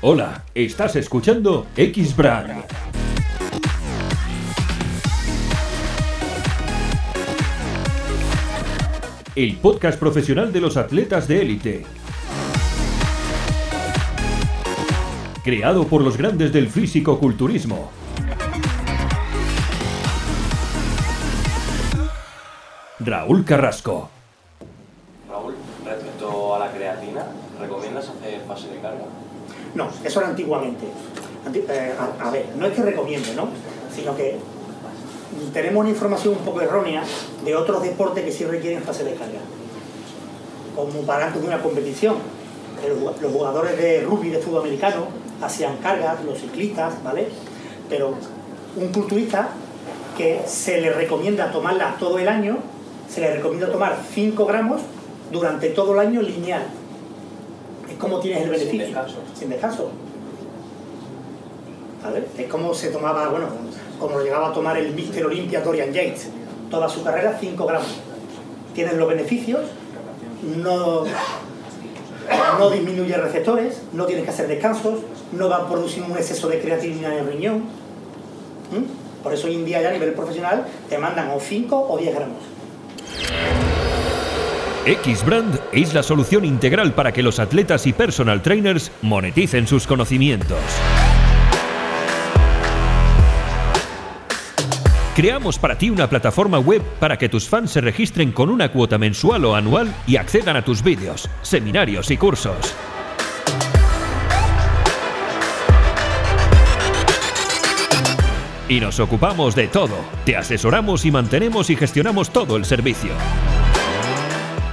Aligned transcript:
Hola, 0.00 0.44
estás 0.54 0.94
escuchando 0.94 1.66
X-Brand. 1.76 2.62
El 9.34 9.56
podcast 9.56 9.98
profesional 9.98 10.52
de 10.52 10.60
los 10.60 10.76
atletas 10.76 11.26
de 11.26 11.42
élite. 11.42 11.86
Creado 15.42 15.88
por 15.88 16.02
los 16.02 16.16
grandes 16.16 16.52
del 16.52 16.68
físico-culturismo. 16.68 17.90
Raúl 23.00 23.44
Carrasco. 23.44 24.10
Raúl, 25.28 25.56
respecto 25.84 26.54
a 26.54 26.60
la 26.60 26.70
creatina, 26.70 27.26
¿recomiendas 27.60 28.08
hacer 28.08 28.40
fase 28.46 28.68
de 28.68 28.78
carga? 28.80 29.04
No, 29.74 29.88
eso 30.04 30.20
era 30.20 30.28
antiguamente. 30.30 30.86
Anti- 31.46 31.64
eh, 31.68 31.92
a, 32.20 32.30
ver, 32.30 32.46
no 32.56 32.66
es 32.66 32.74
que 32.74 32.82
recomiende, 32.82 33.34
¿no? 33.34 33.48
Sino 33.94 34.16
que 34.16 34.36
tenemos 35.52 35.80
una 35.80 35.90
información 35.90 36.34
un 36.34 36.44
poco 36.44 36.60
errónea 36.60 37.02
de 37.44 37.54
otros 37.54 37.82
deportes 37.82 38.24
que 38.24 38.32
sí 38.32 38.44
requieren 38.44 38.82
fase 38.82 39.04
de 39.04 39.14
carga. 39.14 39.38
Como 40.74 41.00
para 41.02 41.26
antes 41.26 41.40
de 41.42 41.48
una 41.48 41.62
competición. 41.62 42.16
Los 43.20 43.32
jugadores 43.32 43.76
de 43.76 44.02
rugby, 44.02 44.30
de 44.30 44.38
fútbol 44.38 44.60
americano, 44.62 45.06
hacían 45.42 45.78
cargas, 45.78 46.22
los 46.24 46.38
ciclistas, 46.38 47.02
¿vale? 47.02 47.28
Pero 47.88 48.14
un 48.76 48.88
culturista 48.92 49.48
que 50.16 50.42
se 50.46 50.80
le 50.80 50.92
recomienda 50.92 51.50
tomarla 51.50 51.96
todo 51.98 52.18
el 52.18 52.28
año, 52.28 52.58
se 53.08 53.20
le 53.20 53.34
recomienda 53.34 53.70
tomar 53.70 53.98
5 54.14 54.46
gramos 54.46 54.80
durante 55.32 55.70
todo 55.70 55.94
el 55.94 55.98
año 56.00 56.22
lineal. 56.22 56.62
Es 57.98 58.02
como 58.02 58.20
tienes 58.20 58.44
el 58.44 58.50
Sin 58.50 58.52
beneficio. 58.52 58.86
descanso. 58.86 59.16
Sin 59.36 59.48
descanso. 59.48 59.90
¿Vale? 62.04 62.24
Es 62.38 62.46
como 62.46 62.72
se 62.72 62.90
tomaba, 62.90 63.26
bueno, 63.28 63.48
como 63.98 64.18
lo 64.18 64.24
llegaba 64.24 64.50
a 64.50 64.52
tomar 64.52 64.78
el 64.78 64.92
Mr. 64.94 65.26
Olympia 65.26 65.62
Dorian 65.62 65.92
Yates. 65.92 66.28
Toda 66.70 66.88
su 66.88 67.02
carrera 67.02 67.36
5 67.40 67.66
gramos. 67.66 67.88
Tienes 68.72 68.94
los 68.94 69.08
beneficios, 69.08 69.62
no, 70.62 71.02
no 72.60 72.70
disminuye 72.70 73.16
receptores, 73.16 73.82
no 73.92 74.06
tienes 74.06 74.24
que 74.24 74.30
hacer 74.30 74.46
descansos, 74.46 75.00
no 75.32 75.48
va 75.48 75.56
a 75.56 75.68
producir 75.68 76.04
un 76.04 76.12
exceso 76.16 76.46
de 76.46 76.60
creatina 76.60 77.12
en 77.12 77.26
el 77.26 77.32
riñón. 77.32 77.56
¿Mm? 78.70 79.24
Por 79.24 79.34
eso 79.34 79.48
hoy 79.48 79.56
en 79.56 79.64
día 79.64 79.82
ya 79.82 79.88
a 79.88 79.92
nivel 79.92 80.12
profesional 80.12 80.64
te 80.88 80.98
mandan 80.98 81.30
o 81.30 81.40
5 81.40 81.86
o 81.90 81.98
10 81.98 82.14
gramos. 82.14 82.38
X-Brand 84.88 85.60
es 85.70 85.92
la 85.92 86.02
solución 86.02 86.46
integral 86.46 86.94
para 86.94 87.12
que 87.12 87.22
los 87.22 87.38
atletas 87.38 87.86
y 87.86 87.92
personal 87.92 88.40
trainers 88.40 88.90
moneticen 89.02 89.66
sus 89.66 89.86
conocimientos. 89.86 90.58
Creamos 95.14 95.58
para 95.58 95.76
ti 95.76 95.90
una 95.90 96.08
plataforma 96.08 96.58
web 96.58 96.80
para 96.98 97.18
que 97.18 97.28
tus 97.28 97.46
fans 97.46 97.72
se 97.72 97.82
registren 97.82 98.32
con 98.32 98.48
una 98.48 98.72
cuota 98.72 98.96
mensual 98.96 99.44
o 99.44 99.54
anual 99.54 99.94
y 100.06 100.16
accedan 100.16 100.56
a 100.56 100.64
tus 100.64 100.82
vídeos, 100.82 101.28
seminarios 101.42 102.10
y 102.10 102.16
cursos. 102.16 102.74
Y 108.70 108.80
nos 108.80 109.00
ocupamos 109.00 109.54
de 109.54 109.68
todo. 109.68 109.96
Te 110.24 110.34
asesoramos 110.34 111.04
y 111.04 111.10
mantenemos 111.10 111.68
y 111.68 111.76
gestionamos 111.76 112.30
todo 112.30 112.56
el 112.56 112.64
servicio. 112.64 113.10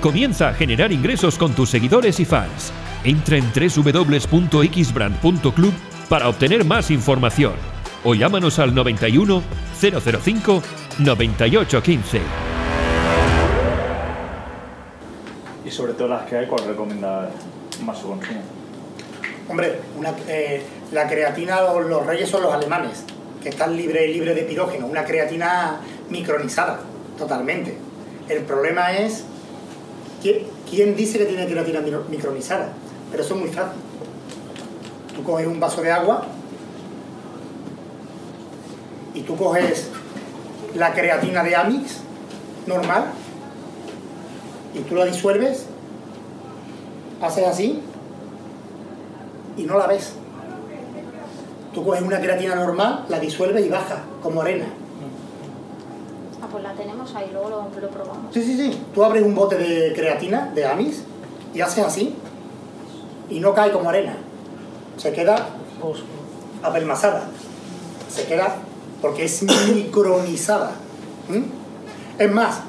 Comienza 0.00 0.48
a 0.48 0.54
generar 0.54 0.92
ingresos 0.92 1.36
con 1.36 1.52
tus 1.52 1.68
seguidores 1.70 2.20
y 2.20 2.24
fans. 2.24 2.72
Entra 3.04 3.36
en 3.36 3.44
www.xbrand.club 3.52 5.72
para 6.08 6.28
obtener 6.28 6.64
más 6.64 6.90
información 6.90 7.52
o 8.02 8.14
llámanos 8.14 8.58
al 8.58 8.74
91 8.74 9.42
005 9.78 10.62
9815. 10.98 12.20
Y 15.66 15.70
sobre 15.70 15.92
todo 15.92 16.08
las 16.08 16.22
que 16.22 16.38
hay, 16.38 16.46
¿cuál 16.46 16.64
recomienda 16.66 17.28
más 17.84 17.98
su 17.98 18.08
consumo? 18.08 18.40
Hombre, 19.48 19.80
una- 19.98 20.14
eh, 20.28 20.62
la 20.92 21.06
creatina, 21.08 21.60
los, 21.60 21.84
los 21.86 22.06
reyes 22.06 22.30
son 22.30 22.42
los 22.42 22.54
alemanes, 22.54 23.04
que 23.42 23.50
están 23.50 23.76
libres 23.76 24.08
libre 24.10 24.34
de 24.34 24.42
pirógeno, 24.44 24.86
una 24.86 25.04
creatina 25.04 25.80
micronizada, 26.08 26.80
totalmente. 27.18 27.76
El 28.28 28.42
problema 28.44 28.92
es, 28.92 29.24
¿quién, 30.22 30.96
dice 30.96 31.18
que 31.18 31.26
tiene 31.26 31.46
micro- 31.46 32.04
micronizada? 32.08 32.72
Pero 33.10 33.22
eso 33.22 33.34
es 33.34 33.40
muy 33.40 33.50
fácil. 33.50 33.80
Tú 35.16 35.22
coges 35.24 35.46
un 35.46 35.58
vaso 35.60 35.82
de 35.82 35.90
agua 35.90 36.24
y 39.14 39.22
tú 39.22 39.36
coges 39.36 39.88
la 40.74 40.92
creatina 40.92 41.42
de 41.42 41.56
Amix, 41.56 41.98
normal, 42.66 43.06
y 44.74 44.78
tú 44.80 44.94
la 44.94 45.04
disuelves, 45.04 45.66
haces 47.20 47.46
así, 47.46 47.80
y 49.56 49.64
no 49.64 49.76
la 49.78 49.86
ves. 49.88 50.12
Tú 51.74 51.84
coges 51.84 52.02
una 52.02 52.20
creatina 52.20 52.54
normal, 52.54 53.04
la 53.08 53.18
disuelves 53.18 53.66
y 53.66 53.68
baja, 53.68 54.02
como 54.22 54.42
arena. 54.42 54.66
Pues 56.50 56.64
la 56.64 56.72
tenemos 56.72 57.14
ahí, 57.14 57.30
luego 57.32 57.48
lo, 57.48 57.80
lo 57.80 57.88
probamos. 57.88 58.34
Sí, 58.34 58.42
sí, 58.42 58.56
sí. 58.56 58.82
Tú 58.92 59.04
abres 59.04 59.22
un 59.22 59.34
bote 59.34 59.56
de 59.56 59.92
creatina, 59.94 60.50
de 60.54 60.66
Amis, 60.66 61.04
y 61.54 61.60
haces 61.60 61.84
así, 61.84 62.16
y 63.28 63.40
no 63.40 63.54
cae 63.54 63.70
como 63.70 63.88
arena. 63.88 64.16
Se 64.96 65.12
queda 65.12 65.48
apelmazada. 66.62 67.28
Se 68.08 68.24
queda 68.24 68.56
porque 69.00 69.24
es 69.24 69.42
micronizada. 69.74 70.72
¿Mm? 71.28 72.20
Es 72.20 72.32
más, 72.32 72.60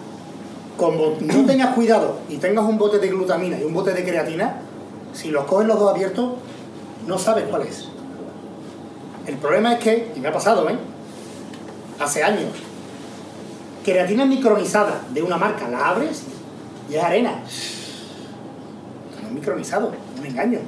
como 0.77 1.17
no 1.19 1.45
tengas 1.47 1.73
cuidado 1.73 2.19
y 2.29 2.37
tengas 2.37 2.65
un 2.65 2.77
bote 2.77 2.99
de 2.99 3.09
glutamina 3.09 3.59
y 3.59 3.63
un 3.63 3.73
bote 3.73 3.93
de 3.93 4.03
creatina, 4.03 4.61
si 5.13 5.29
los 5.29 5.45
coges 5.45 5.67
los 5.67 5.79
dos 5.79 5.89
abiertos, 5.91 6.33
no 7.07 7.17
sabes 7.17 7.45
cuál 7.49 7.63
es. 7.63 7.87
El 9.27 9.37
problema 9.37 9.73
es 9.73 9.79
que, 9.79 10.11
y 10.15 10.19
me 10.19 10.29
ha 10.29 10.33
pasado, 10.33 10.69
¿eh? 10.69 10.77
Hace 11.99 12.23
años, 12.23 12.49
creatina 13.83 14.25
micronizada 14.25 15.01
de 15.13 15.21
una 15.21 15.37
marca, 15.37 15.67
la 15.69 15.89
abres 15.89 16.23
y 16.89 16.95
es 16.95 17.03
arena. 17.03 17.41
No 19.21 19.27
es 19.27 19.33
micronizado, 19.33 19.91
es 20.13 20.19
un 20.19 20.25
engaño. 20.25 20.59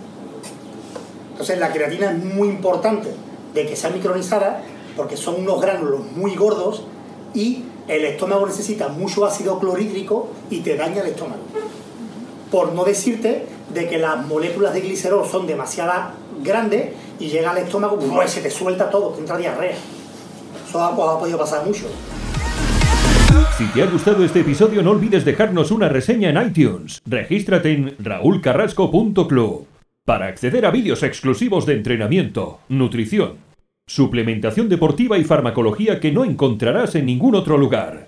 Entonces 1.32 1.60
la 1.60 1.72
creatina 1.72 2.12
es 2.12 2.24
muy 2.24 2.48
importante 2.48 3.10
de 3.54 3.66
que 3.66 3.76
sea 3.76 3.90
micronizada 3.90 4.62
porque 4.96 5.18
son 5.18 5.42
unos 5.42 5.62
gránulos 5.62 6.02
muy 6.16 6.36
gordos 6.36 6.84
y 7.34 7.64
el 7.88 8.06
estómago 8.06 8.46
necesita 8.46 8.88
mucho 8.88 9.26
ácido 9.26 9.60
clorhídrico 9.60 10.30
y 10.50 10.60
te 10.60 10.76
daña 10.76 11.02
el 11.02 11.08
estómago. 11.08 11.42
Por 12.52 12.74
no 12.74 12.84
decirte 12.84 13.48
de 13.74 13.90
que 13.90 13.98
las 13.98 14.26
moléculas 14.26 14.74
de 14.74 14.82
glicerol 14.82 15.28
son 15.28 15.48
demasiado 15.48 16.12
grandes 16.44 16.94
y 17.20 17.30
llega 17.30 17.52
al 17.52 17.58
estómago 17.58 17.98
y 18.00 18.28
se 18.28 18.42
te 18.42 18.52
suelta 18.52 18.90
todo, 18.90 19.10
te 19.10 19.22
entra 19.22 19.38
diarrea. 19.38 19.76
Eso 20.68 20.84
ha 20.84 21.20
podido 21.20 21.38
pasar 21.38 21.66
mucho. 21.66 21.86
Si 23.58 23.68
te 23.68 23.84
ha 23.84 23.86
gustado 23.86 24.26
este 24.26 24.40
episodio 24.40 24.82
no 24.82 24.90
olvides 24.90 25.26
dejarnos 25.26 25.70
una 25.70 25.88
reseña 25.88 26.32
en 26.32 26.48
iTunes. 26.48 27.04
Regístrate 27.06 27.72
en 27.72 27.96
raulcarrasco.club 28.00 29.68
para 30.06 30.26
acceder 30.26 30.66
a 30.66 30.72
vídeos 30.72 31.04
exclusivos 31.04 31.68
de 31.68 31.76
entrenamiento, 31.76 32.62
nutrición, 32.68 33.34
suplementación 33.86 34.70
deportiva 34.70 35.20
y 35.20 35.24
farmacología 35.24 36.00
que 36.00 36.12
no 36.12 36.26
encontrarás 36.26 36.96
en 36.96 37.06
ningún 37.06 37.36
otro 37.36 37.60
lugar. 37.60 38.08